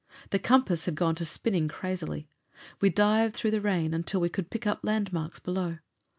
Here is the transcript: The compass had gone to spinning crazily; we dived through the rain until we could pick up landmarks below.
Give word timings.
The 0.31 0.39
compass 0.39 0.85
had 0.85 0.95
gone 0.95 1.13
to 1.13 1.25
spinning 1.25 1.67
crazily; 1.67 2.27
we 2.79 2.89
dived 2.89 3.35
through 3.35 3.51
the 3.51 3.61
rain 3.61 3.93
until 3.93 4.19
we 4.19 4.29
could 4.29 4.49
pick 4.49 4.65
up 4.65 4.79
landmarks 4.81 5.39
below. 5.39 5.77